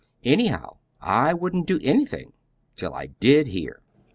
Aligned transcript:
"Anyhow, 0.25 0.77
I 0.99 1.31
wouldn't 1.35 1.67
do 1.67 1.79
anything 1.83 2.33
till 2.75 2.91
I 2.95 3.05
did 3.19 3.45
hear." 3.49 3.83